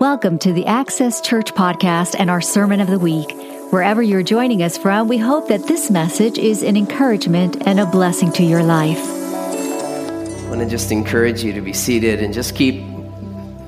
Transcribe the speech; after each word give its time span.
Welcome 0.00 0.38
to 0.38 0.54
the 0.54 0.64
Access 0.64 1.20
Church 1.20 1.52
podcast 1.52 2.16
and 2.18 2.30
our 2.30 2.40
Sermon 2.40 2.80
of 2.80 2.88
the 2.88 2.98
Week. 2.98 3.30
Wherever 3.70 4.02
you're 4.02 4.22
joining 4.22 4.62
us 4.62 4.78
from, 4.78 5.08
we 5.08 5.18
hope 5.18 5.48
that 5.48 5.66
this 5.66 5.90
message 5.90 6.38
is 6.38 6.62
an 6.62 6.74
encouragement 6.74 7.66
and 7.66 7.78
a 7.78 7.84
blessing 7.84 8.32
to 8.32 8.42
your 8.42 8.62
life. 8.62 8.96
I 8.98 10.48
want 10.48 10.60
to 10.60 10.66
just 10.66 10.90
encourage 10.90 11.44
you 11.44 11.52
to 11.52 11.60
be 11.60 11.74
seated 11.74 12.22
and 12.22 12.32
just 12.32 12.56
keep 12.56 12.82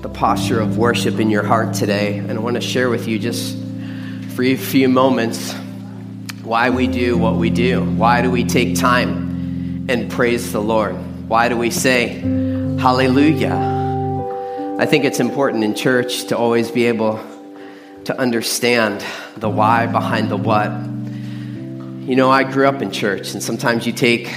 the 0.00 0.08
posture 0.08 0.58
of 0.58 0.78
worship 0.78 1.20
in 1.20 1.28
your 1.28 1.42
heart 1.42 1.74
today. 1.74 2.16
And 2.16 2.30
I 2.30 2.38
want 2.38 2.54
to 2.54 2.62
share 2.62 2.88
with 2.88 3.06
you 3.06 3.18
just 3.18 3.58
for 4.34 4.42
a 4.42 4.56
few 4.56 4.88
moments 4.88 5.52
why 6.44 6.70
we 6.70 6.86
do 6.86 7.18
what 7.18 7.34
we 7.34 7.50
do. 7.50 7.84
Why 7.84 8.22
do 8.22 8.30
we 8.30 8.44
take 8.44 8.78
time 8.78 9.84
and 9.90 10.10
praise 10.10 10.50
the 10.50 10.62
Lord? 10.62 10.94
Why 11.28 11.50
do 11.50 11.58
we 11.58 11.70
say, 11.70 12.20
Hallelujah? 12.80 13.81
I 14.82 14.86
think 14.86 15.04
it's 15.04 15.20
important 15.20 15.62
in 15.62 15.76
church 15.76 16.24
to 16.24 16.36
always 16.36 16.68
be 16.72 16.86
able 16.86 17.20
to 18.06 18.18
understand 18.18 19.00
the 19.36 19.48
why 19.48 19.86
behind 19.86 20.28
the 20.28 20.36
what. 20.36 20.72
You 22.04 22.16
know, 22.16 22.32
I 22.32 22.42
grew 22.42 22.66
up 22.66 22.82
in 22.82 22.90
church, 22.90 23.32
and 23.32 23.40
sometimes 23.40 23.86
you 23.86 23.92
take 23.92 24.28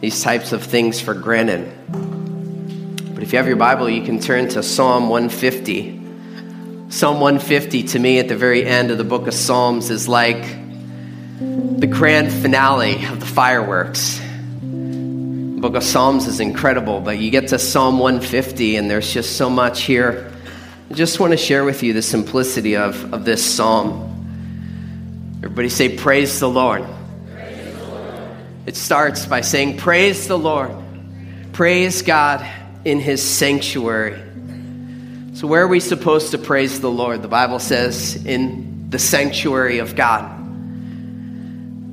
these 0.00 0.22
types 0.22 0.52
of 0.52 0.62
things 0.62 1.00
for 1.00 1.12
granted. 1.12 1.68
But 3.14 3.24
if 3.24 3.32
you 3.32 3.38
have 3.38 3.48
your 3.48 3.56
Bible, 3.56 3.90
you 3.90 4.04
can 4.04 4.20
turn 4.20 4.48
to 4.50 4.62
Psalm 4.62 5.08
150. 5.08 6.90
Psalm 6.90 7.18
150 7.18 7.82
to 7.82 7.98
me 7.98 8.20
at 8.20 8.28
the 8.28 8.36
very 8.36 8.64
end 8.64 8.92
of 8.92 8.98
the 8.98 9.02
book 9.02 9.26
of 9.26 9.34
Psalms 9.34 9.90
is 9.90 10.06
like 10.06 10.40
the 11.40 11.88
grand 11.88 12.30
finale 12.30 13.04
of 13.06 13.18
the 13.18 13.26
fireworks 13.26 14.21
book 15.62 15.76
of 15.76 15.84
Psalms 15.84 16.26
is 16.26 16.40
incredible, 16.40 17.00
but 17.00 17.20
you 17.20 17.30
get 17.30 17.48
to 17.48 17.58
Psalm 17.58 18.00
150 18.00 18.74
and 18.74 18.90
there's 18.90 19.12
just 19.12 19.36
so 19.36 19.48
much 19.48 19.82
here. 19.82 20.32
I 20.90 20.94
just 20.94 21.20
want 21.20 21.30
to 21.30 21.36
share 21.36 21.62
with 21.62 21.84
you 21.84 21.92
the 21.92 22.02
simplicity 22.02 22.76
of, 22.76 23.14
of 23.14 23.24
this 23.24 23.44
psalm. 23.44 24.08
Everybody 25.36 25.68
say, 25.68 25.96
Praise 25.96 26.40
the 26.40 26.50
Lord. 26.50 26.84
Praise 27.32 27.76
the 27.76 27.84
Lord. 27.84 28.36
It 28.66 28.74
starts 28.74 29.24
by 29.24 29.42
saying, 29.42 29.76
Praise 29.78 30.26
the 30.26 30.36
Lord. 30.36 30.72
Praise 31.52 32.02
God 32.02 32.44
in 32.84 32.98
his 32.98 33.22
sanctuary. 33.22 34.20
So, 35.34 35.46
where 35.46 35.62
are 35.62 35.68
we 35.68 35.78
supposed 35.78 36.32
to 36.32 36.38
praise 36.38 36.80
the 36.80 36.90
Lord? 36.90 37.22
The 37.22 37.28
Bible 37.28 37.60
says, 37.60 38.16
in 38.26 38.90
the 38.90 38.98
sanctuary 38.98 39.78
of 39.78 39.94
God. 39.94 40.41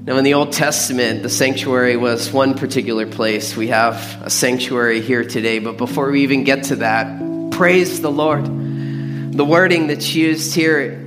Now, 0.10 0.18
in 0.18 0.24
the 0.24 0.34
Old 0.34 0.54
Testament, 0.54 1.22
the 1.22 1.30
sanctuary 1.30 1.96
was 1.96 2.32
one 2.34 2.56
particular 2.56 3.06
place. 3.06 3.56
We 3.56 3.68
have 3.68 4.20
a 4.24 4.30
sanctuary 4.32 5.02
here 5.02 5.24
today, 5.24 5.60
but 5.60 5.78
before 5.78 6.10
we 6.10 6.24
even 6.24 6.44
get 6.44 6.64
to 6.64 6.78
that, 6.78 7.52
praise 7.52 8.02
the 8.02 8.10
Lord. 8.10 8.44
The 8.44 9.46
wording 9.46 9.86
that's 9.86 10.16
used 10.16 10.56
here 10.56 11.00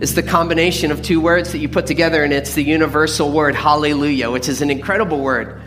is 0.00 0.14
the 0.14 0.22
combination 0.22 0.90
of 0.90 1.02
two 1.02 1.20
words 1.20 1.52
that 1.52 1.58
you 1.58 1.68
put 1.68 1.86
together, 1.86 2.24
and 2.24 2.32
it's 2.32 2.54
the 2.54 2.64
universal 2.64 3.30
word 3.30 3.54
hallelujah, 3.54 4.30
which 4.30 4.48
is 4.48 4.62
an 4.62 4.70
incredible 4.70 5.20
word. 5.20 5.60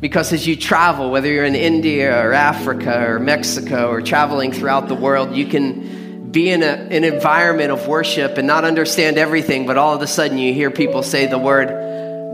Because 0.00 0.32
as 0.32 0.46
you 0.46 0.56
travel, 0.56 1.10
whether 1.10 1.30
you're 1.30 1.44
in 1.44 1.54
India 1.54 2.18
or 2.18 2.32
Africa 2.32 3.10
or 3.10 3.18
Mexico 3.18 3.90
or 3.90 4.00
traveling 4.00 4.52
throughout 4.52 4.88
the 4.88 4.94
world, 4.94 5.36
you 5.36 5.44
can 5.44 6.30
be 6.30 6.48
in 6.48 6.62
a, 6.62 6.66
an 6.66 7.04
environment 7.04 7.72
of 7.72 7.86
worship 7.88 8.38
and 8.38 8.46
not 8.46 8.64
understand 8.64 9.18
everything, 9.18 9.66
but 9.66 9.76
all 9.76 9.94
of 9.94 10.00
a 10.00 10.06
sudden 10.06 10.38
you 10.38 10.54
hear 10.54 10.70
people 10.70 11.02
say 11.02 11.26
the 11.26 11.36
word 11.36 11.89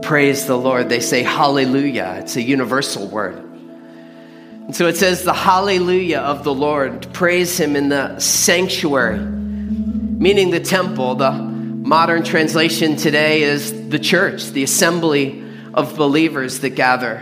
praise 0.07 0.47
the 0.47 0.57
Lord. 0.57 0.89
They 0.89 1.01
say 1.01 1.25
hallelujah. 1.25 2.19
It's 2.21 2.37
a 2.37 2.43
universal 2.43 3.09
word. 3.09 3.35
And 3.35 4.75
so 4.75 4.87
it 4.87 4.97
says 4.97 5.25
the 5.25 5.33
hallelujah 5.33 6.21
of 6.21 6.45
the 6.45 6.55
Lord. 6.55 7.13
Praise 7.13 7.59
him 7.59 7.75
in 7.75 7.89
the 7.89 8.21
sanctuary, 8.21 9.19
meaning 9.19 10.51
the 10.51 10.61
temple. 10.61 11.17
The 11.17 11.33
modern 11.33 12.23
translation 12.23 12.95
today 12.95 13.43
is 13.43 13.89
the 13.89 13.99
church, 13.99 14.47
the 14.51 14.63
assembly 14.63 15.45
of 15.75 15.97
believers 15.97 16.61
that 16.61 16.71
gather. 16.71 17.21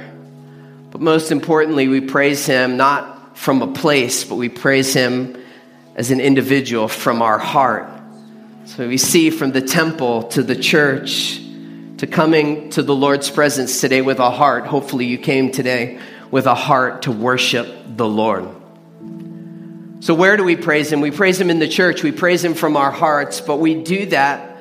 But 0.91 1.00
most 1.00 1.33
importantly, 1.33 1.89
we 1.89 2.03
praise 2.03 2.44
him 2.44 2.77
not 2.77 3.39
from 3.39 3.62
a 3.62 3.73
place, 3.73 4.25
but 4.25 4.34
we 4.34 4.50
praise 4.50 4.93
him 4.93 5.43
as 5.97 6.11
an 6.11 6.21
individual 6.21 6.89
from 6.89 7.23
our 7.23 7.39
heart. 7.39 7.89
So 8.67 8.87
we 8.87 8.99
see 8.99 9.31
from 9.31 9.53
the 9.53 9.62
temple 9.62 10.25
to 10.28 10.43
the 10.43 10.56
church 10.56 11.41
to 11.99 12.06
coming 12.06 12.71
to 12.71 12.82
the 12.82 12.94
Lord's 12.94 13.31
presence 13.31 13.81
today 13.81 14.03
with 14.03 14.19
a 14.19 14.31
heart. 14.31 14.66
Hopefully, 14.66 15.06
you 15.06 15.19
came 15.19 15.50
today 15.53 16.00
with 16.31 16.47
a 16.47 16.55
heart 16.55 17.03
to 17.03 17.12
worship 17.12 17.69
the 17.87 18.06
Lord. 18.09 18.49
So, 20.00 20.15
where 20.15 20.37
do 20.37 20.44
we 20.44 20.56
praise 20.56 20.93
Him? 20.93 21.00
We 21.00 21.10
praise 21.10 21.41
Him 21.41 21.50
in 21.50 21.59
the 21.59 21.69
church, 21.69 22.03
we 22.03 22.12
praise 22.12 22.44
Him 22.44 22.55
from 22.55 22.77
our 22.77 22.91
hearts, 22.91 23.41
but 23.41 23.59
we 23.59 23.82
do 23.82 24.06
that. 24.06 24.59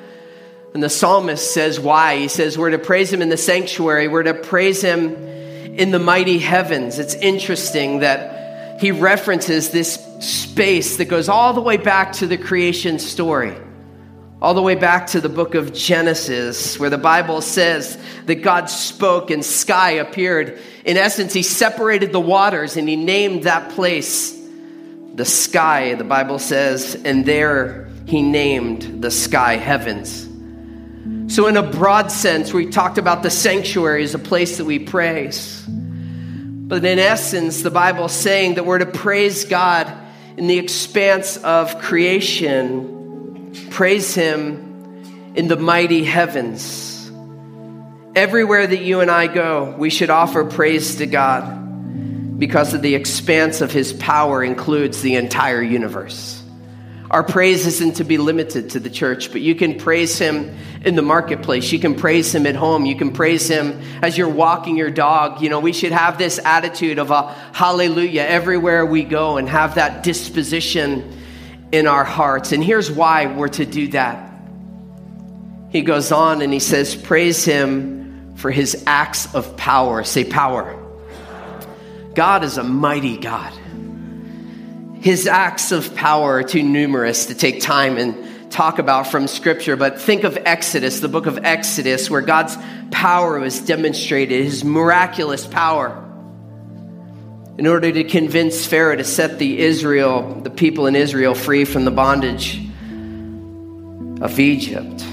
And 0.72 0.82
the 0.82 0.90
psalmist 0.90 1.52
says, 1.52 1.78
Why? 1.78 2.18
He 2.18 2.28
says, 2.28 2.56
We're 2.56 2.70
to 2.70 2.78
praise 2.78 3.12
Him 3.12 3.22
in 3.22 3.28
the 3.28 3.36
sanctuary, 3.36 4.08
we're 4.08 4.22
to 4.22 4.34
praise 4.34 4.80
Him 4.80 5.14
in 5.14 5.90
the 5.90 5.98
mighty 5.98 6.38
heavens. 6.38 6.98
It's 6.98 7.14
interesting 7.14 8.00
that 8.00 8.34
he 8.80 8.90
references 8.90 9.70
this 9.70 9.94
space 10.20 10.96
that 10.96 11.06
goes 11.06 11.28
all 11.28 11.52
the 11.52 11.60
way 11.60 11.76
back 11.76 12.12
to 12.14 12.26
the 12.26 12.36
creation 12.36 12.98
story 12.98 13.56
all 14.44 14.52
the 14.52 14.60
way 14.60 14.74
back 14.74 15.06
to 15.06 15.22
the 15.22 15.28
book 15.30 15.54
of 15.54 15.72
Genesis, 15.72 16.78
where 16.78 16.90
the 16.90 16.98
Bible 16.98 17.40
says 17.40 17.96
that 18.26 18.42
God 18.42 18.66
spoke 18.66 19.30
and 19.30 19.42
sky 19.42 19.92
appeared. 19.92 20.60
In 20.84 20.98
essence, 20.98 21.32
He 21.32 21.42
separated 21.42 22.12
the 22.12 22.20
waters 22.20 22.76
and 22.76 22.86
He 22.86 22.94
named 22.94 23.44
that 23.44 23.70
place 23.70 24.38
the 25.14 25.24
sky, 25.24 25.94
the 25.94 26.04
Bible 26.04 26.38
says, 26.38 26.94
and 27.06 27.24
there 27.24 27.88
He 28.04 28.20
named 28.20 29.00
the 29.00 29.10
sky 29.10 29.56
heavens. 29.56 30.28
So, 31.34 31.46
in 31.46 31.56
a 31.56 31.62
broad 31.62 32.12
sense, 32.12 32.52
we 32.52 32.66
talked 32.66 32.98
about 32.98 33.22
the 33.22 33.30
sanctuary 33.30 34.04
as 34.04 34.14
a 34.14 34.18
place 34.18 34.58
that 34.58 34.66
we 34.66 34.78
praise. 34.78 35.64
But 35.66 36.84
in 36.84 36.98
essence, 36.98 37.62
the 37.62 37.70
Bible 37.70 38.04
is 38.04 38.12
saying 38.12 38.56
that 38.56 38.66
we're 38.66 38.76
to 38.76 38.84
praise 38.84 39.46
God 39.46 39.90
in 40.36 40.48
the 40.48 40.58
expanse 40.58 41.38
of 41.38 41.80
creation 41.80 43.03
Praise 43.70 44.14
Him 44.14 45.32
in 45.34 45.48
the 45.48 45.56
mighty 45.56 46.04
heavens. 46.04 47.10
Everywhere 48.14 48.66
that 48.66 48.82
you 48.82 49.00
and 49.00 49.10
I 49.10 49.26
go, 49.26 49.74
we 49.76 49.90
should 49.90 50.10
offer 50.10 50.44
praise 50.44 50.96
to 50.96 51.06
God 51.06 52.38
because 52.38 52.74
of 52.74 52.82
the 52.82 52.94
expanse 52.94 53.60
of 53.60 53.72
His 53.72 53.92
power 53.92 54.42
includes 54.44 55.02
the 55.02 55.16
entire 55.16 55.62
universe. 55.62 56.42
Our 57.10 57.22
praise 57.22 57.66
isn't 57.66 57.96
to 57.96 58.04
be 58.04 58.18
limited 58.18 58.70
to 58.70 58.80
the 58.80 58.90
church, 58.90 59.30
but 59.30 59.40
you 59.40 59.54
can 59.54 59.78
praise 59.78 60.18
Him 60.18 60.56
in 60.84 60.96
the 60.96 61.02
marketplace. 61.02 61.70
You 61.70 61.78
can 61.78 61.94
praise 61.94 62.34
Him 62.34 62.46
at 62.46 62.56
home. 62.56 62.86
You 62.86 62.96
can 62.96 63.12
praise 63.12 63.48
Him 63.48 63.80
as 64.02 64.18
you're 64.18 64.28
walking 64.28 64.76
your 64.76 64.90
dog. 64.90 65.40
You 65.40 65.48
know, 65.48 65.60
we 65.60 65.72
should 65.72 65.92
have 65.92 66.18
this 66.18 66.38
attitude 66.38 66.98
of 66.98 67.10
a 67.10 67.32
hallelujah 67.52 68.22
everywhere 68.22 68.84
we 68.84 69.04
go 69.04 69.36
and 69.36 69.48
have 69.48 69.76
that 69.76 70.02
disposition 70.02 71.23
in 71.74 71.88
our 71.88 72.04
hearts. 72.04 72.52
And 72.52 72.62
here's 72.62 72.88
why 72.88 73.26
we're 73.26 73.48
to 73.48 73.66
do 73.66 73.88
that. 73.88 74.30
He 75.70 75.82
goes 75.82 76.12
on 76.12 76.40
and 76.40 76.52
he 76.52 76.60
says, 76.60 76.94
Praise 76.94 77.44
him 77.44 78.36
for 78.36 78.52
his 78.52 78.84
acts 78.86 79.34
of 79.34 79.56
power. 79.56 80.04
Say, 80.04 80.22
power. 80.22 80.80
God 82.14 82.44
is 82.44 82.58
a 82.58 82.62
mighty 82.62 83.16
God. 83.16 83.52
His 85.00 85.26
acts 85.26 85.72
of 85.72 85.96
power 85.96 86.34
are 86.34 86.42
too 86.44 86.62
numerous 86.62 87.26
to 87.26 87.34
take 87.34 87.60
time 87.60 87.98
and 87.98 88.52
talk 88.52 88.78
about 88.78 89.08
from 89.08 89.26
Scripture, 89.26 89.74
but 89.74 90.00
think 90.00 90.22
of 90.22 90.38
Exodus, 90.44 91.00
the 91.00 91.08
book 91.08 91.26
of 91.26 91.44
Exodus, 91.44 92.08
where 92.08 92.20
God's 92.20 92.56
power 92.92 93.40
was 93.40 93.60
demonstrated, 93.60 94.44
his 94.44 94.64
miraculous 94.64 95.44
power 95.44 96.03
in 97.56 97.66
order 97.66 97.92
to 97.92 98.04
convince 98.04 98.66
Pharaoh 98.66 98.96
to 98.96 99.04
set 99.04 99.38
the 99.38 99.60
Israel, 99.60 100.40
the 100.42 100.50
people 100.50 100.86
in 100.86 100.96
Israel 100.96 101.34
free 101.34 101.64
from 101.64 101.84
the 101.84 101.90
bondage 101.90 102.58
of 104.20 104.40
Egypt. 104.40 105.04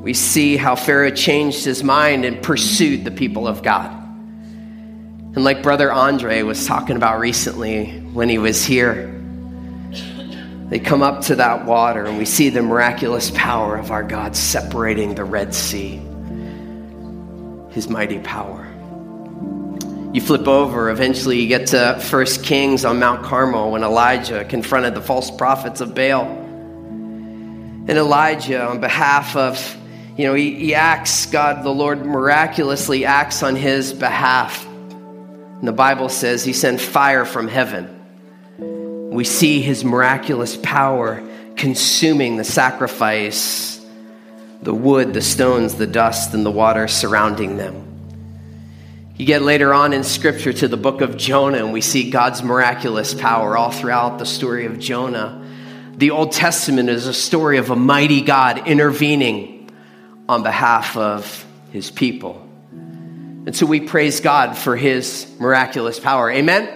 We 0.00 0.14
see 0.14 0.56
how 0.56 0.76
Pharaoh 0.76 1.10
changed 1.10 1.64
his 1.64 1.82
mind 1.82 2.24
and 2.24 2.42
pursued 2.42 3.04
the 3.04 3.10
people 3.10 3.48
of 3.48 3.62
God. 3.62 3.90
And 3.90 5.42
like 5.42 5.62
Brother 5.62 5.92
Andre 5.92 6.42
was 6.42 6.66
talking 6.66 6.96
about 6.96 7.18
recently 7.18 8.00
when 8.12 8.28
he 8.28 8.38
was 8.38 8.64
here, 8.64 9.10
they 10.68 10.78
come 10.78 11.02
up 11.02 11.22
to 11.22 11.36
that 11.36 11.64
water 11.64 12.04
and 12.04 12.16
we 12.16 12.24
see 12.24 12.50
the 12.50 12.62
miraculous 12.62 13.32
power 13.34 13.76
of 13.76 13.90
our 13.90 14.04
God 14.04 14.36
separating 14.36 15.14
the 15.16 15.24
Red 15.24 15.52
Sea, 15.52 16.00
his 17.70 17.88
mighty 17.88 18.20
power. 18.20 18.63
You 20.14 20.20
flip 20.20 20.46
over, 20.46 20.90
eventually 20.90 21.40
you 21.40 21.48
get 21.48 21.66
to 21.68 21.98
First 22.00 22.44
Kings 22.44 22.84
on 22.84 23.00
Mount 23.00 23.24
Carmel 23.24 23.72
when 23.72 23.82
Elijah 23.82 24.44
confronted 24.44 24.94
the 24.94 25.00
false 25.00 25.28
prophets 25.28 25.80
of 25.80 25.92
Baal. 25.92 26.22
And 26.22 27.90
Elijah, 27.90 28.64
on 28.64 28.78
behalf 28.78 29.34
of, 29.34 29.76
you 30.16 30.24
know, 30.24 30.34
he, 30.34 30.54
he 30.54 30.74
acts, 30.76 31.26
God 31.26 31.64
the 31.64 31.74
Lord 31.74 32.06
miraculously 32.06 33.04
acts 33.04 33.42
on 33.42 33.56
his 33.56 33.92
behalf. 33.92 34.64
And 34.64 35.66
the 35.66 35.72
Bible 35.72 36.08
says 36.08 36.44
he 36.44 36.52
sent 36.52 36.80
fire 36.80 37.24
from 37.24 37.48
heaven. 37.48 39.10
We 39.10 39.24
see 39.24 39.62
his 39.62 39.84
miraculous 39.84 40.56
power 40.56 41.28
consuming 41.56 42.36
the 42.36 42.44
sacrifice, 42.44 43.84
the 44.62 44.74
wood, 44.74 45.12
the 45.12 45.22
stones, 45.22 45.74
the 45.74 45.88
dust, 45.88 46.34
and 46.34 46.46
the 46.46 46.52
water 46.52 46.86
surrounding 46.86 47.56
them. 47.56 47.93
You 49.16 49.26
get 49.26 49.42
later 49.42 49.72
on 49.72 49.92
in 49.92 50.02
scripture 50.02 50.52
to 50.52 50.66
the 50.66 50.76
book 50.76 51.00
of 51.00 51.16
Jonah, 51.16 51.58
and 51.58 51.72
we 51.72 51.80
see 51.80 52.10
God's 52.10 52.42
miraculous 52.42 53.14
power 53.14 53.56
all 53.56 53.70
throughout 53.70 54.18
the 54.18 54.26
story 54.26 54.66
of 54.66 54.80
Jonah. 54.80 55.40
The 55.96 56.10
Old 56.10 56.32
Testament 56.32 56.88
is 56.88 57.06
a 57.06 57.14
story 57.14 57.58
of 57.58 57.70
a 57.70 57.76
mighty 57.76 58.22
God 58.22 58.66
intervening 58.66 59.70
on 60.28 60.42
behalf 60.42 60.96
of 60.96 61.46
his 61.70 61.92
people. 61.92 62.44
And 62.72 63.54
so 63.54 63.66
we 63.66 63.82
praise 63.82 64.18
God 64.18 64.58
for 64.58 64.74
his 64.74 65.32
miraculous 65.38 66.00
power. 66.00 66.28
Amen? 66.28 66.68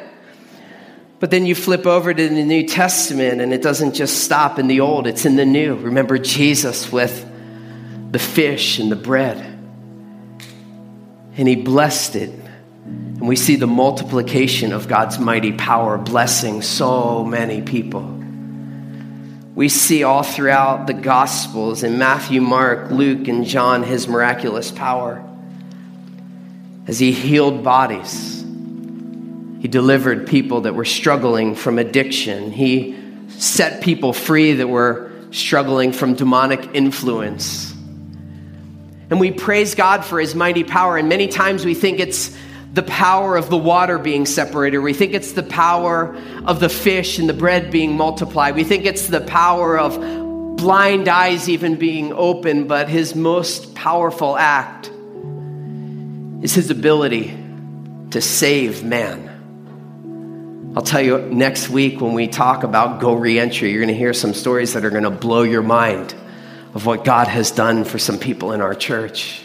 But 1.19 1.33
then 1.33 1.45
you 1.45 1.57
flip 1.57 1.87
over 1.87 2.15
to 2.15 2.29
the 2.29 2.45
New 2.45 2.69
Testament 2.69 3.41
and 3.41 3.53
it 3.53 3.63
doesn't 3.63 3.95
just 3.95 4.23
stop 4.23 4.61
in 4.61 4.69
the 4.69 4.79
old, 4.79 5.09
it's 5.09 5.25
in 5.25 5.35
the 5.35 5.45
new. 5.45 5.75
Remember 5.75 6.19
Jesus 6.19 6.93
with 6.93 7.29
the 8.13 8.21
fish 8.21 8.79
and 8.79 8.93
the 8.93 8.97
bread. 8.97 9.58
And 11.39 11.49
he 11.49 11.57
blessed 11.57 12.17
it. 12.17 12.31
And 12.85 13.27
we 13.27 13.37
see 13.37 13.57
the 13.57 13.67
multiplication 13.67 14.73
of 14.73 14.89
God's 14.89 15.19
mighty 15.19 15.53
power 15.53 15.97
blessing 15.97 16.61
so 16.61 17.25
many 17.25 17.63
people. 17.63 18.03
We 19.55 19.71
see 19.71 20.05
all 20.05 20.23
throughout 20.23 20.87
the 20.87 20.95
Gospels 20.95 21.83
in 21.83 21.97
Matthew, 21.97 22.43
Mark, 22.43 22.91
Luke, 22.91 23.27
and 23.29 23.47
John 23.47 23.83
his 23.83 24.07
miraculous 24.07 24.71
power 24.71 25.25
as 26.87 26.99
he 26.99 27.13
healed 27.13 27.65
bodies 27.65 28.39
he 29.61 29.67
delivered 29.67 30.27
people 30.27 30.63
that 30.63 30.75
were 30.75 30.85
struggling 30.85 31.55
from 31.55 31.79
addiction. 31.79 32.53
He 32.53 32.97
set 33.29 33.83
people 33.83 34.13
free 34.13 34.53
that 34.55 34.69
were 34.69 35.11
struggling 35.33 35.93
from 35.93 36.15
demonic 36.15 36.75
influence. 36.75 37.75
And 39.11 39.21
we 39.21 39.31
praise 39.31 39.75
God 39.75 40.05
for 40.05 40.21
his 40.21 40.35
mighty 40.35 40.65
power. 40.65 40.97
And 40.97 41.09
many 41.09 41.29
times 41.29 41.65
we 41.65 41.75
think 41.75 41.99
it's 41.99 42.37
the 42.75 42.83
power 42.83 43.37
of 43.37 43.49
the 43.49 43.57
water 43.57 43.99
being 43.99 44.27
separated. 44.27 44.79
We 44.79 44.93
think 44.93 45.15
it's 45.15 45.33
the 45.33 45.43
power 45.43 46.15
of 46.45 46.61
the 46.61 46.69
fish 46.69 47.19
and 47.19 47.29
the 47.29 47.35
bread 47.35 47.71
being 47.71 47.97
multiplied. 47.97 48.55
We 48.55 48.65
think 48.65 48.85
it's 48.85 49.09
the 49.09 49.23
power 49.23 49.79
of 49.79 49.99
blind 50.59 51.09
eyes 51.09 51.49
even 51.49 51.77
being 51.77 52.13
open. 52.13 52.67
But 52.67 52.89
his 52.89 53.15
most 53.15 53.75
powerful 53.75 54.37
act 54.37 54.89
is 56.43 56.55
his 56.55 56.71
ability 56.71 57.37
to 58.11 58.21
save 58.21 58.85
man. 58.85 60.73
I'll 60.77 60.83
tell 60.83 61.01
you 61.01 61.19
next 61.19 61.71
week 61.71 62.01
when 62.01 62.13
we 62.13 62.29
talk 62.29 62.63
about 62.63 63.01
Go 63.01 63.15
Reentry, 63.15 63.71
you're 63.73 63.81
going 63.81 63.89
to 63.89 63.99
hear 63.99 64.13
some 64.13 64.35
stories 64.35 64.75
that 64.75 64.85
are 64.85 64.91
going 64.91 65.05
to 65.05 65.11
blow 65.11 65.43
your 65.43 65.63
mind 65.63 66.15
of 66.75 66.87
what 66.87 67.05
God 67.05 67.29
has 67.29 67.51
done 67.51 67.85
for 67.85 67.99
some 67.99 68.19
people 68.19 68.53
in 68.53 68.61
our 68.61 68.75
church. 68.75 69.43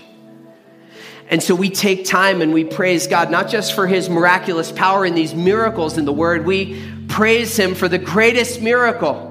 And 1.30 1.42
so 1.42 1.56
we 1.56 1.70
take 1.70 2.06
time 2.06 2.42
and 2.42 2.54
we 2.54 2.64
praise 2.64 3.08
God, 3.08 3.32
not 3.32 3.50
just 3.50 3.74
for 3.74 3.88
his 3.88 4.10
miraculous 4.10 4.72
power 4.72 5.06
in 5.06 5.16
these 5.16 5.34
miracles 5.34 5.98
in 5.98 6.06
the 6.06 6.14
word, 6.14 6.46
we 6.46 6.84
praise 7.08 7.58
him 7.58 7.76
for 7.76 7.88
the 7.88 7.98
greatest 7.98 8.62
miracle 8.62 9.30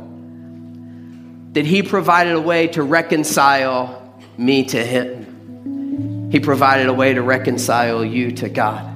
that 1.53 1.67
he 1.67 1.83
provided 1.83 2.35
a 2.35 2.41
way 2.41 2.69
to 2.69 2.83
reconcile 2.83 4.19
me 4.39 4.65
to 4.65 4.85
him. 4.85 6.31
He 6.33 6.41
provided 6.41 6.87
a 6.87 6.93
way 6.93 7.13
to 7.13 7.23
reconcile 7.23 8.05
you 8.05 8.33
to 8.33 8.49
God. 8.49 8.89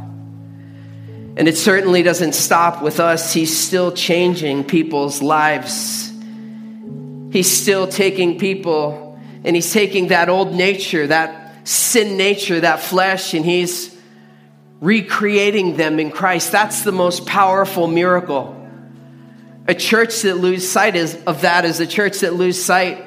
And 1.36 1.46
it 1.46 1.58
certainly 1.58 2.02
doesn't 2.02 2.34
stop 2.34 2.82
with 2.82 2.98
us. 2.98 3.34
He's 3.34 3.56
still 3.56 3.92
changing 3.92 4.64
people's 4.64 5.20
lives. 5.20 6.10
He's 7.32 7.50
still 7.50 7.86
taking 7.86 8.38
people 8.38 9.18
and 9.44 9.54
he's 9.54 9.72
taking 9.72 10.08
that 10.08 10.28
old 10.28 10.54
nature, 10.54 11.06
that 11.06 11.68
sin 11.68 12.16
nature, 12.16 12.60
that 12.60 12.80
flesh, 12.80 13.34
and 13.34 13.44
he's 13.44 13.96
recreating 14.80 15.76
them 15.76 15.98
in 15.98 16.10
Christ. 16.10 16.52
That's 16.52 16.82
the 16.82 16.92
most 16.92 17.26
powerful 17.26 17.86
miracle. 17.86 18.52
A 19.68 19.74
church 19.74 20.22
that 20.22 20.36
loses 20.36 20.70
sight 20.70 20.96
of 21.26 21.42
that 21.42 21.64
is 21.64 21.80
a 21.80 21.86
church 21.86 22.20
that 22.20 22.34
loses 22.34 22.64
sight 22.64 23.04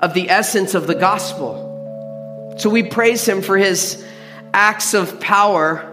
of 0.00 0.14
the 0.14 0.30
essence 0.30 0.74
of 0.74 0.86
the 0.86 0.94
gospel. 0.94 2.56
So 2.58 2.70
we 2.70 2.82
praise 2.82 3.26
him 3.26 3.42
for 3.42 3.56
his 3.56 4.04
acts 4.52 4.94
of 4.94 5.20
power 5.20 5.90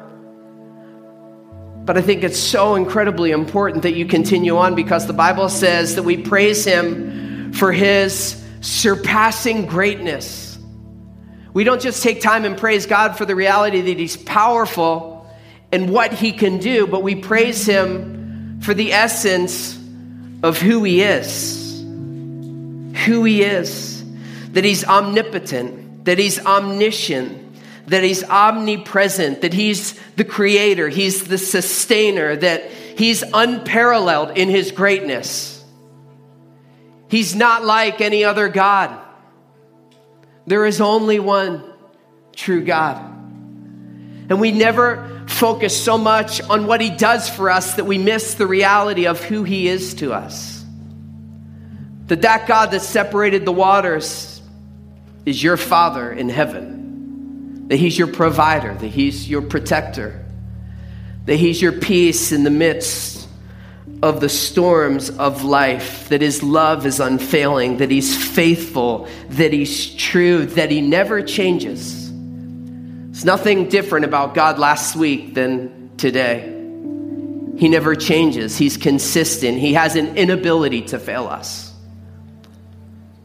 but 1.87 1.97
I 1.97 2.01
think 2.01 2.25
it's 2.25 2.37
so 2.37 2.75
incredibly 2.75 3.31
important 3.31 3.83
that 3.83 3.95
you 3.95 4.05
continue 4.05 4.57
on 4.57 4.75
because 4.75 5.07
the 5.07 5.13
Bible 5.13 5.47
says 5.47 5.95
that 5.95 6.03
we 6.03 6.17
praise 6.17 6.65
Him 6.65 7.26
for 7.53 7.71
His 7.71 8.43
surpassing 8.61 9.65
greatness. 9.65 10.57
We 11.53 11.63
don't 11.63 11.81
just 11.81 12.03
take 12.03 12.21
time 12.21 12.45
and 12.45 12.57
praise 12.57 12.85
God 12.85 13.17
for 13.17 13.25
the 13.25 13.35
reality 13.35 13.81
that 13.81 13.97
He's 13.97 14.17
powerful 14.17 15.29
and 15.71 15.89
what 15.89 16.13
He 16.13 16.31
can 16.31 16.59
do, 16.59 16.87
but 16.87 17.03
we 17.03 17.15
praise 17.15 17.65
Him 17.65 18.59
for 18.61 18.73
the 18.73 18.93
essence 18.93 19.77
of 20.43 20.59
who 20.59 20.83
He 20.83 21.01
is. 21.01 21.81
Who 23.05 23.23
He 23.23 23.43
is. 23.43 24.03
That 24.51 24.63
He's 24.63 24.83
omnipotent, 24.83 26.05
that 26.05 26.17
He's 26.17 26.39
omniscient 26.39 27.47
that 27.87 28.03
he's 28.03 28.23
omnipresent, 28.23 29.41
that 29.41 29.53
he's 29.53 29.93
the 30.15 30.25
creator, 30.25 30.89
he's 30.89 31.23
the 31.23 31.37
sustainer, 31.37 32.35
that 32.35 32.69
he's 32.69 33.23
unparalleled 33.33 34.37
in 34.37 34.49
his 34.49 34.71
greatness. 34.71 35.56
He's 37.09 37.35
not 37.35 37.63
like 37.63 38.01
any 38.01 38.23
other 38.23 38.49
God. 38.49 38.97
There 40.45 40.65
is 40.65 40.81
only 40.81 41.19
one 41.19 41.63
true 42.35 42.63
God. 42.63 42.97
And 44.29 44.41
we 44.41 44.51
never 44.51 45.25
focus 45.27 45.81
so 45.81 45.97
much 45.97 46.41
on 46.41 46.67
what 46.67 46.81
he 46.81 46.89
does 46.89 47.29
for 47.29 47.49
us 47.49 47.75
that 47.75 47.85
we 47.85 47.97
miss 47.97 48.35
the 48.35 48.47
reality 48.47 49.07
of 49.07 49.23
who 49.23 49.43
he 49.43 49.67
is 49.67 49.95
to 49.95 50.13
us. 50.13 50.63
That 52.07 52.21
that 52.21 52.47
God 52.47 52.71
that 52.71 52.81
separated 52.81 53.45
the 53.45 53.51
waters 53.51 54.41
is 55.25 55.41
your 55.41 55.57
Father 55.57 56.11
in 56.11 56.29
heaven 56.29 56.77
that 57.67 57.75
He's 57.75 57.97
your 57.97 58.07
provider, 58.07 58.73
that 58.73 58.87
He's 58.87 59.29
your 59.29 59.41
protector, 59.41 60.25
that 61.25 61.35
He's 61.35 61.61
your 61.61 61.73
peace 61.73 62.31
in 62.31 62.43
the 62.43 62.49
midst 62.49 63.16
of 64.03 64.19
the 64.19 64.29
storms 64.29 65.09
of 65.09 65.43
life, 65.43 66.09
that 66.09 66.21
His 66.21 66.43
love 66.43 66.85
is 66.85 66.99
unfailing, 66.99 67.77
that 67.77 67.89
He's 67.89 68.15
faithful, 68.15 69.07
that 69.29 69.51
He's 69.51 69.93
true, 69.95 70.45
that 70.45 70.69
He 70.69 70.81
never 70.81 71.21
changes. 71.21 72.11
There's 72.11 73.25
nothing 73.25 73.69
different 73.69 74.05
about 74.05 74.35
God 74.35 74.59
last 74.59 74.95
week 74.95 75.33
than 75.33 75.91
today. 75.97 76.53
He 77.57 77.69
never 77.69 77.95
changes, 77.95 78.57
He's 78.57 78.77
consistent, 78.77 79.57
He 79.57 79.73
has 79.73 79.95
an 79.95 80.17
inability 80.17 80.83
to 80.83 80.99
fail 80.99 81.27
us. 81.27 81.73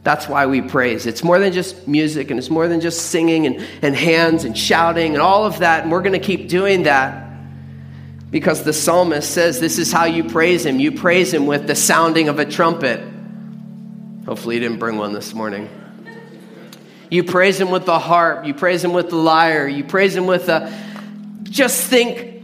That's 0.03 0.27
why 0.27 0.47
we 0.47 0.61
praise. 0.61 1.05
It's 1.05 1.23
more 1.23 1.39
than 1.39 1.53
just 1.53 1.87
music 1.87 2.29
and 2.29 2.37
it's 2.37 2.49
more 2.49 2.67
than 2.67 2.81
just 2.81 3.09
singing 3.09 3.45
and, 3.45 3.65
and 3.81 3.95
hands 3.95 4.43
and 4.43 4.57
shouting 4.57 5.13
and 5.13 5.21
all 5.21 5.45
of 5.45 5.59
that. 5.59 5.83
And 5.83 5.91
we're 5.93 6.01
going 6.01 6.19
to 6.19 6.25
keep 6.25 6.49
doing 6.49 6.83
that 6.83 7.22
because 8.33 8.63
the 8.63 8.73
psalmist 8.73 9.29
says 9.29 9.59
this 9.59 9.77
is 9.77 9.91
how 9.91 10.05
you 10.05 10.23
praise 10.23 10.65
him. 10.65 10.79
You 10.79 10.91
praise 10.91 11.31
him 11.31 11.45
with 11.45 11.67
the 11.67 11.75
sounding 11.75 12.29
of 12.29 12.39
a 12.39 12.45
trumpet. 12.45 12.99
Hopefully, 14.25 14.55
you 14.55 14.61
didn't 14.61 14.79
bring 14.79 14.97
one 14.97 15.13
this 15.13 15.35
morning. 15.35 15.69
You 17.11 17.23
praise 17.23 17.61
him 17.61 17.69
with 17.69 17.85
the 17.85 17.99
harp. 17.99 18.47
You 18.47 18.55
praise 18.55 18.83
him 18.83 18.91
with 18.91 19.11
the 19.11 19.17
lyre. 19.17 19.67
You 19.67 19.83
praise 19.83 20.15
him 20.15 20.25
with 20.25 20.49
a. 20.49 20.73
Just 21.43 21.85
think 21.85 22.43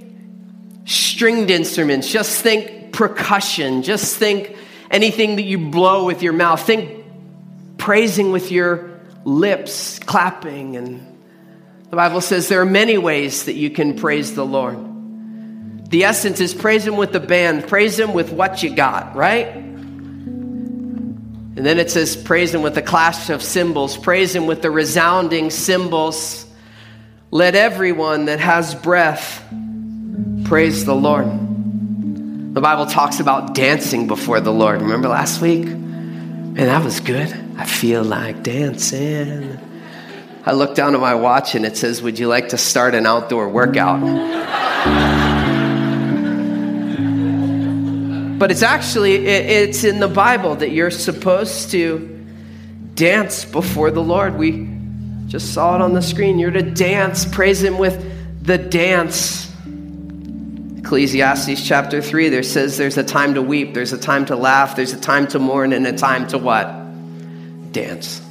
stringed 0.86 1.50
instruments. 1.50 2.08
Just 2.12 2.40
think 2.40 2.94
percussion. 2.94 3.82
Just 3.82 4.16
think 4.16 4.56
anything 4.92 5.38
that 5.38 5.44
you 5.46 5.58
blow 5.72 6.06
with 6.06 6.22
your 6.22 6.34
mouth. 6.34 6.62
Think 6.62 7.04
praising 7.80 8.32
with 8.32 8.52
your 8.52 8.92
lips, 9.26 9.98
clapping. 9.98 10.78
And 10.78 11.20
the 11.90 11.96
Bible 11.96 12.22
says 12.22 12.48
there 12.48 12.62
are 12.62 12.66
many 12.66 13.00
ways 13.00 13.46
that 13.46 13.56
you 13.56 13.72
can 13.72 13.96
praise 13.96 14.36
the 14.36 14.46
Lord. 14.46 14.89
The 15.90 16.04
essence 16.04 16.40
is 16.40 16.54
praise 16.54 16.86
Him 16.86 16.98
with 16.98 17.12
the 17.12 17.20
band, 17.20 17.68
praise 17.68 18.00
Him 18.00 18.14
with 18.14 18.32
what 18.32 18.62
you 18.62 18.76
got, 18.76 19.16
right? 19.16 19.48
And 21.60 21.66
then 21.66 21.80
it 21.80 21.90
says 21.92 22.16
praise 22.16 22.54
Him 22.54 22.62
with 22.62 22.76
the 22.76 22.84
clash 22.84 23.30
of 23.30 23.42
cymbals, 23.42 23.98
praise 23.98 24.36
Him 24.36 24.46
with 24.46 24.62
the 24.62 24.70
resounding 24.72 25.50
cymbals. 25.50 26.46
Let 27.32 27.56
everyone 27.56 28.26
that 28.26 28.40
has 28.40 28.76
breath 28.76 29.44
praise 30.46 30.86
the 30.86 30.96
Lord. 30.96 31.28
The 32.54 32.62
Bible 32.62 32.86
talks 32.86 33.20
about 33.20 33.56
dancing 33.56 34.08
before 34.08 34.42
the 34.42 34.54
Lord. 34.54 34.82
Remember 34.82 35.08
last 35.08 35.42
week? 35.42 35.66
Man, 35.66 36.56
that 36.56 36.84
was 36.84 37.00
good. 37.00 37.32
I 37.58 37.66
feel 37.66 38.04
like 38.04 38.44
dancing. 38.44 39.60
I 40.46 40.54
look 40.54 40.76
down 40.76 40.94
at 40.96 41.02
my 41.02 41.16
watch 41.16 41.56
and 41.56 41.66
it 41.66 41.78
says, 41.78 42.02
Would 42.02 42.20
you 42.20 42.28
like 42.28 42.50
to 42.50 42.58
start 42.58 42.96
an 42.96 43.06
outdoor 43.06 43.50
workout? 43.50 45.39
But 48.40 48.52
it's 48.52 48.64
actually 48.64 49.28
it's 49.28 49.84
in 49.84 50.00
the 50.00 50.08
Bible 50.08 50.56
that 50.56 50.72
you're 50.72 50.92
supposed 50.92 51.72
to 51.72 52.26
dance 52.96 53.44
before 53.44 53.92
the 53.92 54.02
Lord. 54.02 54.38
We 54.38 54.70
just 55.28 55.54
saw 55.54 55.76
it 55.76 55.82
on 55.82 55.94
the 55.94 56.02
screen. 56.02 56.40
You're 56.40 56.50
to 56.52 56.62
dance, 56.62 57.26
praise 57.26 57.62
him 57.62 57.78
with 57.78 58.46
the 58.46 58.58
dance. 58.58 59.54
Ecclesiastes 60.78 61.68
chapter 61.68 62.02
3 62.02 62.30
there 62.30 62.42
says 62.42 62.78
there's 62.78 62.98
a 62.98 63.04
time 63.04 63.34
to 63.34 63.42
weep, 63.42 63.74
there's 63.74 63.92
a 63.94 63.98
time 63.98 64.26
to 64.28 64.38
laugh, 64.38 64.78
there's 64.78 64.94
a 64.94 65.00
time 65.00 65.28
to 65.28 65.38
mourn 65.38 65.74
and 65.74 65.86
a 65.86 65.96
time 65.96 66.26
to 66.30 66.38
what? 66.38 66.66
Dance. 67.74 68.22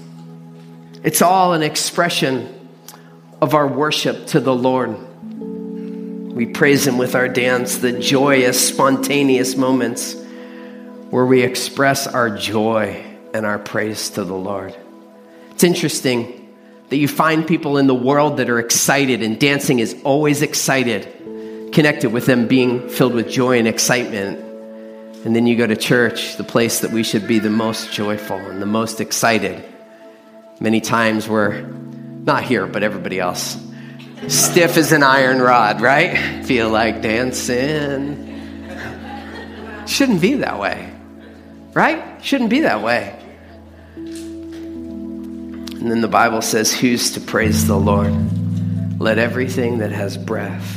It's 1.05 1.23
all 1.23 1.53
an 1.53 1.63
expression 1.63 2.69
of 3.41 3.55
our 3.55 3.69
worship 3.69 4.27
to 4.29 4.41
the 4.41 4.55
Lord. 4.55 4.97
We 6.39 6.47
praise 6.47 6.87
Him 6.87 6.99
with 6.99 7.17
our 7.17 7.27
dance, 7.27 7.79
the 7.79 7.91
joyous, 7.91 8.69
spontaneous 8.69 9.57
moments 9.57 10.15
where 11.11 11.27
we 11.27 11.43
express 11.43 12.07
our 12.07 12.31
joy 12.31 13.05
and 13.35 13.45
our 13.45 13.59
praise 13.59 14.11
to 14.11 14.23
the 14.23 14.37
Lord. 14.37 14.73
It's 15.51 15.65
interesting 15.65 16.55
that 16.91 16.97
you 16.97 17.09
find 17.09 17.45
people 17.45 17.77
in 17.77 17.89
the 17.89 17.95
world 17.97 18.37
that 18.37 18.49
are 18.49 18.61
excited, 18.61 19.21
and 19.21 19.41
dancing 19.41 19.81
is 19.81 20.01
always 20.05 20.41
excited, 20.41 21.73
connected 21.73 22.13
with 22.13 22.27
them 22.27 22.47
being 22.47 22.89
filled 22.89 23.15
with 23.15 23.29
joy 23.29 23.59
and 23.59 23.67
excitement. 23.67 24.39
And 25.27 25.35
then 25.35 25.45
you 25.49 25.57
go 25.57 25.67
to 25.67 25.75
church, 25.75 26.37
the 26.37 26.45
place 26.45 26.83
that 26.83 26.93
we 26.93 27.03
should 27.03 27.27
be 27.27 27.41
the 27.41 27.51
most 27.51 27.93
joyful 27.93 28.37
and 28.37 28.63
the 28.63 28.67
most 28.67 29.01
excited. 29.01 29.65
Many 30.61 30.81
times 30.81 31.29
we're 31.29 31.63
not 31.63 32.45
here, 32.45 32.69
but 32.69 32.85
everybody 32.85 33.19
else. 33.19 33.57
Stiff 34.27 34.77
as 34.77 34.93
an 34.93 35.03
iron 35.03 35.41
rod, 35.41 35.81
right? 35.81 36.45
Feel 36.45 36.69
like 36.69 37.01
dancing. 37.01 38.25
Shouldn't 39.87 40.21
be 40.21 40.35
that 40.35 40.59
way, 40.59 40.93
right? 41.73 42.23
Shouldn't 42.23 42.51
be 42.51 42.61
that 42.61 42.83
way. 42.83 43.15
And 45.81 45.91
then 45.91 46.01
the 46.01 46.09
Bible 46.09 46.43
says, 46.43 46.75
Who's 46.75 47.13
to 47.13 47.21
praise 47.21 47.69
the 47.69 47.79
Lord? 47.79 48.13
Let 49.01 49.19
everything 49.19 49.79
that 49.79 49.93
has 49.93 50.19
breath 50.19 50.75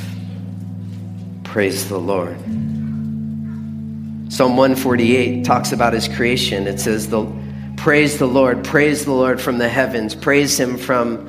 praise 1.43 1.89
the 1.89 1.97
Lord. 1.97 2.39
Psalm 4.31 4.55
148 4.55 5.43
talks 5.43 5.73
about 5.73 5.91
his 5.91 6.07
creation. 6.07 6.67
It 6.67 6.79
says, 6.79 7.09
the, 7.09 7.25
Praise 7.75 8.19
the 8.19 8.27
Lord, 8.27 8.63
praise 8.63 9.03
the 9.03 9.11
Lord 9.11 9.41
from 9.41 9.57
the 9.57 9.67
heavens, 9.67 10.15
praise 10.15 10.57
him 10.57 10.77
from 10.77 11.27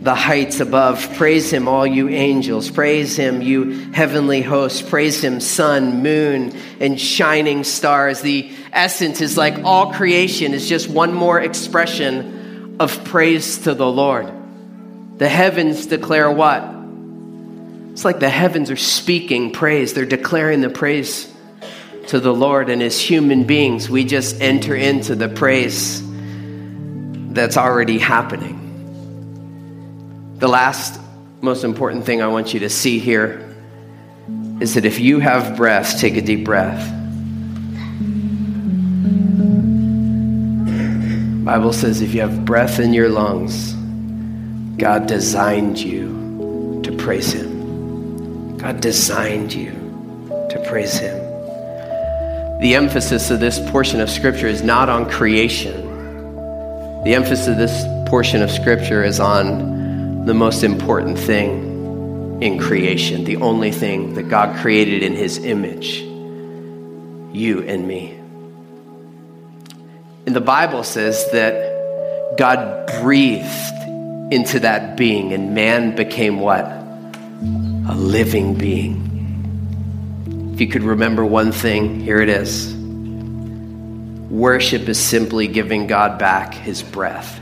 the 0.00 0.14
heights 0.14 0.60
above. 0.60 1.14
Praise 1.16 1.52
him, 1.52 1.68
all 1.68 1.86
you 1.86 2.08
angels. 2.08 2.70
Praise 2.70 3.16
him, 3.16 3.42
you 3.42 3.92
heavenly 3.92 4.40
hosts. 4.40 4.80
Praise 4.80 5.22
him, 5.22 5.40
sun, 5.40 6.02
moon, 6.02 6.56
and 6.80 6.98
shining 6.98 7.64
stars. 7.64 8.22
The 8.22 8.50
essence 8.72 9.20
is 9.20 9.36
like 9.36 9.62
all 9.64 9.92
creation 9.92 10.54
is 10.54 10.68
just 10.68 10.88
one 10.88 11.12
more 11.12 11.38
expression 11.40 12.76
of 12.80 13.04
praise 13.04 13.58
to 13.58 13.74
the 13.74 13.86
Lord. 13.86 14.32
The 15.18 15.28
heavens 15.28 15.84
declare 15.84 16.30
what? 16.30 16.64
It's 17.92 18.04
like 18.06 18.20
the 18.20 18.30
heavens 18.30 18.70
are 18.70 18.76
speaking 18.76 19.52
praise, 19.52 19.92
they're 19.92 20.06
declaring 20.06 20.62
the 20.62 20.70
praise 20.70 21.30
to 22.06 22.20
the 22.20 22.32
Lord. 22.32 22.70
And 22.70 22.82
as 22.82 22.98
human 22.98 23.44
beings, 23.44 23.90
we 23.90 24.04
just 24.04 24.40
enter 24.40 24.74
into 24.74 25.14
the 25.14 25.28
praise 25.28 26.02
that's 27.32 27.58
already 27.58 27.98
happening. 27.98 28.59
The 30.40 30.48
last 30.48 30.98
most 31.42 31.64
important 31.64 32.06
thing 32.06 32.22
I 32.22 32.26
want 32.26 32.54
you 32.54 32.60
to 32.60 32.70
see 32.70 32.98
here 32.98 33.54
is 34.58 34.72
that 34.72 34.86
if 34.86 34.98
you 34.98 35.18
have 35.18 35.54
breath, 35.54 36.00
take 36.00 36.16
a 36.16 36.22
deep 36.22 36.46
breath. 36.46 36.80
Bible 41.44 41.74
says 41.74 42.00
if 42.00 42.14
you 42.14 42.22
have 42.22 42.46
breath 42.46 42.80
in 42.80 42.94
your 42.94 43.10
lungs, 43.10 43.74
God 44.78 45.06
designed 45.06 45.78
you 45.78 46.80
to 46.84 46.96
praise 46.96 47.32
him. 47.32 48.56
God 48.56 48.80
designed 48.80 49.52
you 49.52 49.72
to 50.48 50.64
praise 50.70 50.98
him. 50.98 51.18
The 52.62 52.76
emphasis 52.76 53.30
of 53.30 53.40
this 53.40 53.58
portion 53.70 54.00
of 54.00 54.08
scripture 54.08 54.46
is 54.46 54.62
not 54.62 54.88
on 54.88 55.10
creation. 55.10 55.82
The 57.04 57.14
emphasis 57.14 57.46
of 57.46 57.58
this 57.58 57.84
portion 58.08 58.40
of 58.40 58.50
scripture 58.50 59.04
is 59.04 59.20
on 59.20 59.69
the 60.24 60.34
most 60.34 60.62
important 60.62 61.18
thing 61.18 62.40
in 62.42 62.58
creation, 62.58 63.24
the 63.24 63.36
only 63.36 63.72
thing 63.72 64.14
that 64.14 64.28
God 64.28 64.56
created 64.60 65.02
in 65.02 65.14
His 65.14 65.38
image 65.38 66.00
you 67.32 67.62
and 67.62 67.86
me. 67.86 68.10
And 70.26 70.34
the 70.36 70.40
Bible 70.40 70.84
says 70.84 71.30
that 71.32 72.36
God 72.36 72.86
breathed 73.00 73.44
into 74.32 74.60
that 74.60 74.96
being, 74.96 75.32
and 75.32 75.54
man 75.54 75.96
became 75.96 76.40
what? 76.40 76.64
A 76.64 77.94
living 77.96 78.54
being. 78.54 79.06
If 80.54 80.60
you 80.60 80.68
could 80.68 80.82
remember 80.82 81.24
one 81.24 81.52
thing, 81.52 82.00
here 82.00 82.20
it 82.20 82.28
is. 82.28 82.74
Worship 84.30 84.88
is 84.88 84.98
simply 84.98 85.48
giving 85.48 85.86
God 85.86 86.18
back 86.18 86.54
his 86.54 86.82
breath. 86.82 87.40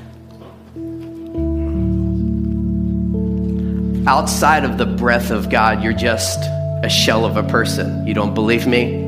Outside 4.09 4.65
of 4.65 4.79
the 4.79 4.87
breath 4.87 5.31
of 5.31 5.50
God, 5.50 5.83
you're 5.83 5.93
just 5.93 6.38
a 6.83 6.88
shell 6.88 7.27
of 7.27 7.37
a 7.37 7.43
person. 7.43 8.07
You 8.07 8.15
don't 8.15 8.33
believe 8.33 8.67
me? 8.67 9.05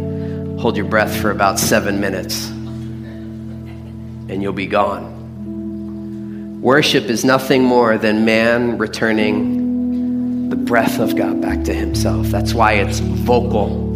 Hold 0.60 0.76
your 0.76 0.84
breath 0.84 1.18
for 1.22 1.30
about 1.30 1.58
seven 1.58 2.00
minutes 2.00 2.50
and 2.50 4.42
you'll 4.42 4.52
be 4.52 4.66
gone. 4.66 6.60
Worship 6.60 7.04
is 7.04 7.24
nothing 7.24 7.64
more 7.64 7.96
than 7.96 8.26
man 8.26 8.76
returning 8.76 10.50
the 10.50 10.56
breath 10.56 10.98
of 10.98 11.16
God 11.16 11.40
back 11.40 11.64
to 11.64 11.72
himself. 11.72 12.26
That's 12.26 12.52
why 12.52 12.74
it's 12.74 12.98
vocal. 12.98 13.88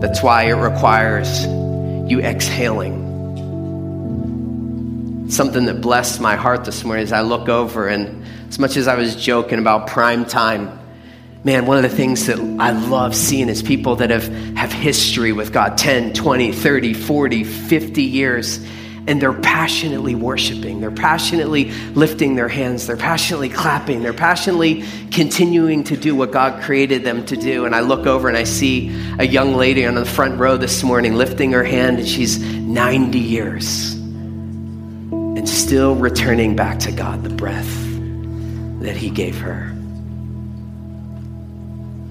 That's 0.00 0.22
why 0.22 0.44
it 0.44 0.54
requires 0.54 1.44
you 2.10 2.22
exhaling. 2.22 3.08
Something 5.28 5.66
that 5.66 5.82
blessed 5.82 6.22
my 6.22 6.36
heart 6.36 6.64
this 6.64 6.84
morning 6.84 7.02
as 7.02 7.12
I 7.12 7.20
look 7.20 7.50
over 7.50 7.86
and 7.86 8.20
as 8.50 8.58
much 8.58 8.76
as 8.76 8.88
I 8.88 8.96
was 8.96 9.14
joking 9.14 9.60
about 9.60 9.86
prime 9.86 10.24
time, 10.24 10.76
man, 11.44 11.66
one 11.66 11.76
of 11.76 11.88
the 11.88 11.96
things 11.96 12.26
that 12.26 12.40
I 12.58 12.72
love 12.72 13.14
seeing 13.14 13.48
is 13.48 13.62
people 13.62 13.96
that 13.96 14.10
have, 14.10 14.26
have 14.56 14.72
history 14.72 15.30
with 15.30 15.52
God 15.52 15.78
10, 15.78 16.14
20, 16.14 16.50
30, 16.50 16.94
40, 16.94 17.44
50 17.44 18.02
years, 18.02 18.58
and 19.06 19.22
they're 19.22 19.32
passionately 19.32 20.16
worshiping. 20.16 20.80
They're 20.80 20.90
passionately 20.90 21.70
lifting 21.94 22.34
their 22.34 22.48
hands. 22.48 22.88
They're 22.88 22.96
passionately 22.96 23.50
clapping. 23.50 24.02
They're 24.02 24.12
passionately 24.12 24.84
continuing 25.12 25.84
to 25.84 25.96
do 25.96 26.16
what 26.16 26.32
God 26.32 26.60
created 26.64 27.04
them 27.04 27.24
to 27.26 27.36
do. 27.36 27.66
And 27.66 27.74
I 27.74 27.80
look 27.80 28.06
over 28.06 28.26
and 28.26 28.36
I 28.36 28.44
see 28.44 28.88
a 29.20 29.24
young 29.24 29.54
lady 29.54 29.86
on 29.86 29.94
the 29.94 30.04
front 30.04 30.40
row 30.40 30.56
this 30.56 30.82
morning 30.82 31.14
lifting 31.14 31.52
her 31.52 31.64
hand, 31.64 32.00
and 32.00 32.08
she's 32.08 32.40
90 32.40 33.16
years 33.16 33.92
and 33.92 35.48
still 35.48 35.94
returning 35.94 36.56
back 36.56 36.80
to 36.80 36.90
God 36.90 37.22
the 37.22 37.30
breath 37.30 37.89
that 38.80 38.96
He 38.96 39.10
gave 39.10 39.38
her. 39.38 39.74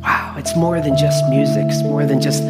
Wow, 0.01 0.35
it's 0.37 0.55
more 0.55 0.79
than 0.79 0.95
just 0.95 1.27
music, 1.29 1.65
it's 1.67 1.83
more 1.83 2.05
than 2.05 2.21
just 2.21 2.43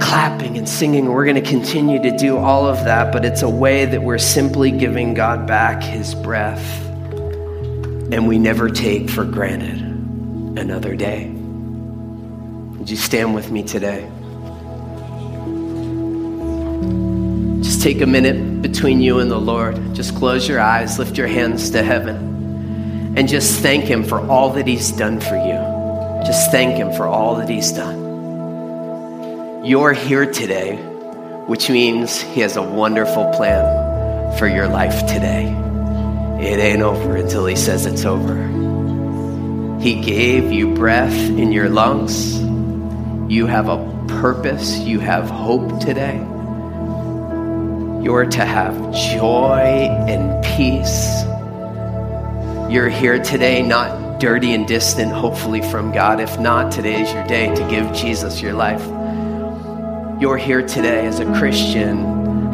clapping 0.00 0.56
and 0.56 0.68
singing. 0.68 1.06
We're 1.06 1.24
going 1.24 1.42
to 1.42 1.48
continue 1.48 2.02
to 2.02 2.16
do 2.16 2.36
all 2.36 2.66
of 2.66 2.84
that, 2.84 3.12
but 3.12 3.24
it's 3.24 3.42
a 3.42 3.48
way 3.48 3.84
that 3.86 4.02
we're 4.02 4.18
simply 4.18 4.70
giving 4.70 5.14
God 5.14 5.46
back 5.46 5.82
His 5.82 6.14
breath 6.14 6.86
and 8.12 8.26
we 8.26 8.38
never 8.38 8.68
take 8.68 9.08
for 9.08 9.24
granted 9.24 9.80
another 10.58 10.96
day. 10.96 11.28
Would 11.28 12.90
you 12.90 12.96
stand 12.96 13.34
with 13.34 13.50
me 13.50 13.62
today? 13.62 14.08
Just 17.62 17.82
take 17.82 18.00
a 18.00 18.06
minute 18.06 18.62
between 18.62 19.00
you 19.00 19.20
and 19.20 19.30
the 19.30 19.40
Lord. 19.40 19.94
Just 19.94 20.16
close 20.16 20.48
your 20.48 20.60
eyes, 20.60 20.98
lift 20.98 21.16
your 21.16 21.28
hands 21.28 21.70
to 21.70 21.82
heaven 21.82 22.29
and 23.16 23.28
just 23.28 23.60
thank 23.60 23.84
Him 23.84 24.04
for 24.04 24.20
all 24.28 24.50
that 24.50 24.66
He's 24.66 24.92
done 24.92 25.20
for 25.20 25.36
you. 25.36 26.24
Just 26.24 26.50
thank 26.50 26.76
Him 26.76 26.92
for 26.92 27.06
all 27.06 27.36
that 27.36 27.48
He's 27.48 27.72
done. 27.72 29.64
You're 29.64 29.92
here 29.92 30.30
today, 30.30 30.76
which 31.46 31.68
means 31.68 32.20
He 32.20 32.40
has 32.40 32.56
a 32.56 32.62
wonderful 32.62 33.30
plan 33.32 34.38
for 34.38 34.46
your 34.46 34.68
life 34.68 35.06
today. 35.06 35.46
It 36.40 36.58
ain't 36.58 36.82
over 36.82 37.16
until 37.16 37.46
He 37.46 37.56
says 37.56 37.84
it's 37.84 38.04
over. 38.04 38.46
He 39.80 40.00
gave 40.02 40.52
you 40.52 40.74
breath 40.74 41.14
in 41.14 41.52
your 41.52 41.68
lungs. 41.68 42.40
You 43.30 43.46
have 43.46 43.68
a 43.68 43.78
purpose, 44.20 44.78
you 44.78 45.00
have 45.00 45.28
hope 45.28 45.80
today. 45.80 46.18
You're 48.02 48.26
to 48.26 48.44
have 48.44 48.74
joy 48.92 49.88
and 50.08 50.44
peace 50.44 51.24
you're 52.70 52.88
here 52.88 53.18
today, 53.18 53.62
not 53.62 54.20
dirty 54.20 54.54
and 54.54 54.66
distant, 54.66 55.10
hopefully 55.10 55.60
from 55.60 55.90
God. 55.90 56.20
If 56.20 56.38
not, 56.38 56.70
today 56.70 57.02
is 57.02 57.12
your 57.12 57.26
day 57.26 57.52
to 57.52 57.68
give 57.68 57.92
Jesus 57.92 58.40
your 58.40 58.52
life. 58.52 58.82
you're 60.20 60.36
here 60.36 60.60
today 60.60 61.06
as 61.06 61.18
a 61.18 61.24
Christian, 61.38 62.04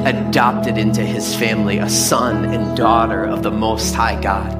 adopted 0.06 0.78
into 0.78 1.02
his 1.02 1.34
family, 1.34 1.78
a 1.78 1.88
son 1.90 2.44
and 2.44 2.76
daughter 2.76 3.24
of 3.24 3.42
the 3.42 3.50
Most 3.50 3.92
High 3.92 4.20
God. 4.20 4.52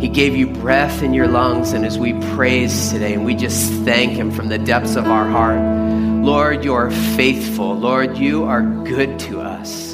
He 0.00 0.08
gave 0.08 0.36
you 0.36 0.46
breath 0.46 1.02
in 1.02 1.12
your 1.12 1.26
lungs, 1.26 1.72
and 1.72 1.84
as 1.84 1.98
we 1.98 2.12
praise 2.34 2.90
today, 2.92 3.14
and 3.14 3.24
we 3.24 3.34
just 3.34 3.72
thank 3.84 4.12
him 4.12 4.30
from 4.30 4.48
the 4.48 4.58
depths 4.58 4.94
of 4.94 5.06
our 5.06 5.28
heart, 5.28 5.60
Lord, 6.24 6.64
you 6.64 6.74
are 6.74 6.92
faithful. 6.92 7.74
Lord, 7.74 8.16
you 8.16 8.44
are 8.44 8.62
good 8.62 9.18
to 9.20 9.40
us. 9.40 9.93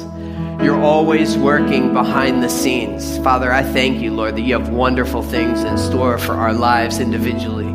You're 0.63 0.79
always 0.79 1.35
working 1.39 1.91
behind 1.91 2.43
the 2.43 2.49
scenes. 2.49 3.17
Father, 3.23 3.51
I 3.51 3.63
thank 3.63 3.99
you, 3.99 4.13
Lord, 4.13 4.35
that 4.35 4.41
you 4.41 4.53
have 4.53 4.69
wonderful 4.69 5.23
things 5.23 5.63
in 5.63 5.75
store 5.79 6.19
for 6.19 6.33
our 6.33 6.53
lives 6.53 6.99
individually. 6.99 7.65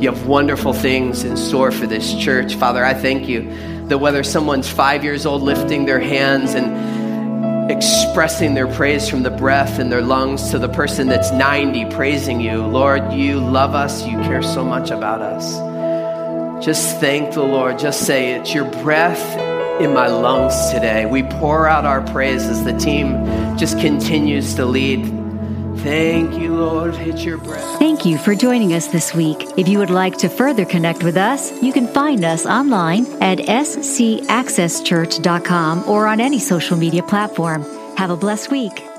You 0.00 0.10
have 0.10 0.26
wonderful 0.26 0.72
things 0.72 1.22
in 1.22 1.36
store 1.36 1.70
for 1.70 1.86
this 1.86 2.14
church. 2.14 2.54
Father, 2.54 2.82
I 2.82 2.94
thank 2.94 3.28
you 3.28 3.42
that 3.88 3.98
whether 3.98 4.22
someone's 4.22 4.70
five 4.70 5.04
years 5.04 5.26
old 5.26 5.42
lifting 5.42 5.84
their 5.84 6.00
hands 6.00 6.54
and 6.54 7.70
expressing 7.70 8.54
their 8.54 8.68
praise 8.68 9.06
from 9.06 9.22
the 9.22 9.30
breath 9.30 9.78
in 9.78 9.90
their 9.90 10.00
lungs 10.00 10.50
to 10.50 10.58
the 10.58 10.68
person 10.68 11.08
that's 11.08 11.30
90 11.32 11.90
praising 11.90 12.40
you, 12.40 12.64
Lord, 12.64 13.12
you 13.12 13.38
love 13.38 13.74
us. 13.74 14.06
You 14.06 14.16
care 14.20 14.42
so 14.42 14.64
much 14.64 14.90
about 14.90 15.20
us. 15.20 16.64
Just 16.64 17.00
thank 17.00 17.34
the 17.34 17.42
Lord. 17.42 17.78
Just 17.78 18.06
say, 18.06 18.32
It's 18.32 18.54
your 18.54 18.64
breath 18.82 19.49
in 19.80 19.94
my 19.94 20.08
lungs 20.08 20.70
today. 20.70 21.06
We 21.06 21.22
pour 21.22 21.66
out 21.66 21.86
our 21.86 22.02
praise 22.02 22.44
as 22.44 22.62
the 22.64 22.76
team 22.76 23.24
just 23.56 23.80
continues 23.80 24.54
to 24.54 24.66
lead. 24.66 25.06
Thank 25.78 26.38
you, 26.38 26.54
Lord. 26.54 26.94
Hit 26.94 27.20
your 27.20 27.38
breath. 27.38 27.78
Thank 27.78 28.04
you 28.04 28.18
for 28.18 28.34
joining 28.34 28.74
us 28.74 28.88
this 28.88 29.14
week. 29.14 29.46
If 29.56 29.66
you 29.66 29.78
would 29.78 29.88
like 29.88 30.18
to 30.18 30.28
further 30.28 30.66
connect 30.66 31.02
with 31.02 31.16
us, 31.16 31.50
you 31.62 31.72
can 31.72 31.86
find 31.86 32.22
us 32.24 32.44
online 32.44 33.06
at 33.22 33.38
scaccesschurch.com 33.38 35.88
or 35.88 36.06
on 36.06 36.20
any 36.20 36.38
social 36.38 36.76
media 36.76 37.02
platform. 37.02 37.64
Have 37.96 38.10
a 38.10 38.16
blessed 38.16 38.50
week. 38.50 38.89